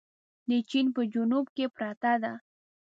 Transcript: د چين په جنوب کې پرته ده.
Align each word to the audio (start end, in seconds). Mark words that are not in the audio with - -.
د 0.49 0.51
چين 0.69 0.85
په 0.95 1.01
جنوب 1.13 1.45
کې 1.55 1.65
پرته 1.75 2.11
ده. 2.23 2.33